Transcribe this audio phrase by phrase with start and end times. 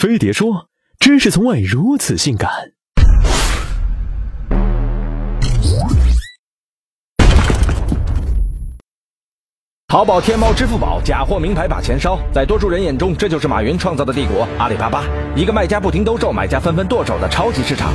[0.00, 2.48] 飞碟说：“知识从未如此性感。”
[9.86, 15.04] 淘宝、天猫、支付宝假货名牌把钱烧，在多数人眼中，这就是马云创造的帝国——阿里巴巴，
[15.36, 17.92] 一个卖家不停兜售、买家纷纷剁手的超级市场。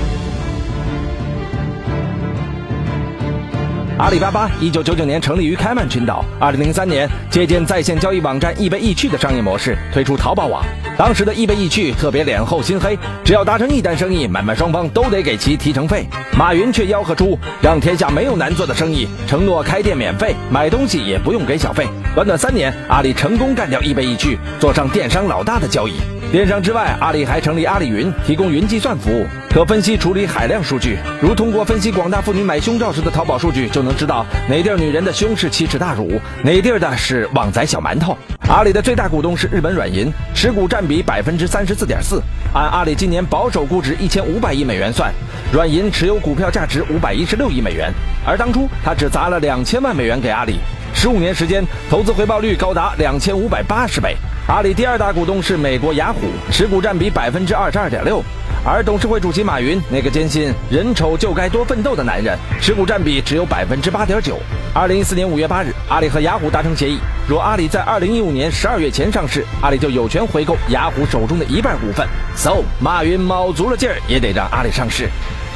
[3.97, 10.63] 阿里巴巴一九九九年成立于开曼群岛，二零零三年借鉴在线交易网站易贝易趣的商业模式，推出淘宝网。
[10.97, 16.05] 当时的易贝易趣特别脸厚心黑，只要达成一单生意，买卖双方都得给其提成费。
[16.37, 21.85] 马云却吆喝出让天下没有难做的生意，承诺开店免费，买东西也不用给小费。
[22.15, 25.95] 短短三年，阿里成功干掉易贝易趣，做上电商老大的交易。
[26.31, 30.97] 电商之外，阿里还成立阿里云，提供云计算服务，可分析处理海量数据。
[31.21, 38.17] 如通过分析广大妇女买胸罩时的淘宝数据，就能知道哪地儿女人的胸是奇耻大辱，哪地儿的是旺仔小馒头。
[38.49, 42.21] 阿里的最大股东是日本软银，持股占比百分之三十四点四。
[42.53, 45.13] 按阿里今年保守估值一千五百亿美元算，
[45.53, 47.93] 软银持有股票价值五百一十六亿美元。
[48.25, 50.59] 而当初他只砸了两千万美元给阿里，
[50.93, 54.17] 十五年时间，投资回报率高达两千五百八十倍。
[54.47, 56.19] 阿里第二大股东是美国雅虎，
[56.51, 58.23] 持股占比百分之二十二点六，
[58.63, 64.37] 而董事会主席马云那个坚信人丑就该多奋斗的男人，持股占比只有百分之八点九。
[64.71, 72.07] 二零一四年五月八日，阿里和雅虎达成协议，若阿里在二零一五年十二月前上市，阿里就有权回购雅虎手中的一半股份。
[72.35, 75.09] So，马云卯足了劲儿也得让阿里上市。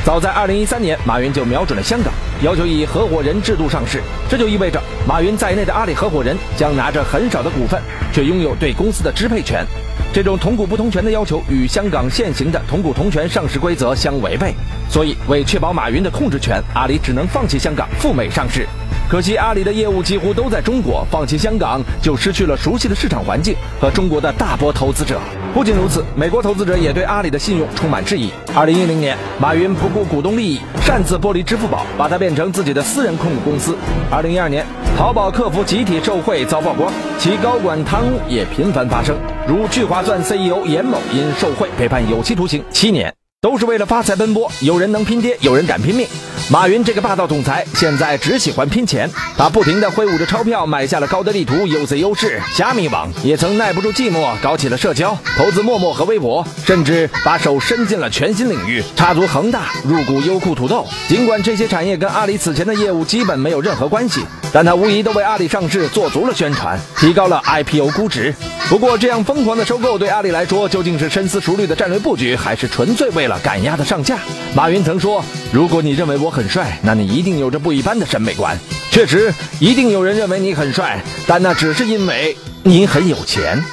[0.10, 4.02] 早在2013年，马云就瞄准了香港，要求以合伙人制度上市。
[4.28, 7.80] 这就意味着马云在内的阿里合伙人将拿着很少的股份，
[8.12, 9.64] 却拥有对公司的支配权。
[10.12, 14.56] 这种同股不同权的要求与香港现行的同股同权上市规则相违背，
[14.90, 18.68] 所以为确保马云的控制权，阿里只能放弃香港赴美上市。
[19.08, 25.20] 可惜阿里的业务几乎都在中国，放弃香港就失去了熟悉的市场环境和中国的大波投资者。
[25.54, 28.32] 不仅如此，美国投资者也对阿里的信用充满质疑。
[28.56, 33.76] 二零一零年，马云不顾股东利益，擅自剥离支付宝，把它变成自己的私人控股公司。
[34.12, 34.66] 二零一二年，
[34.98, 39.16] 淘宝客服集体受贿遭曝光，其高管贪污也频繁发生，
[39.48, 44.52] 如聚划算 CEO 严某因受贿被判有期徒刑七年，都是为了发财奔波。
[44.62, 46.06] 有人能拼爹，有人敢拼命。
[46.52, 60.88] 马云这个霸道总裁现在只喜欢拼钱，他不停地挥舞着钞票买下了高德地图、UZ 优势、虾米网，也曾耐不住寂寞搞起了社交，投资陌陌和微博，甚至把手伸进了全新领域，插足恒大，入股优酷土豆。
[61.08, 68.34] 尽管这些产业跟阿里此前的业务基本没有任何关系，但他无疑都为阿里上市做足了宣传，提高了 IPO 估值。
[68.68, 74.18] 不过，这样疯狂的收购对阿里来说，究竟是深思熟虑的战略布局，还是纯粹为了赶鸭子上架？
[74.56, 78.58] 马云曾说：“如果你认为我很帅，那你一定有着不一般的审美观。”
[78.92, 83.64] 确实，一定有人认为你很帅，但那只是因为你很有钱。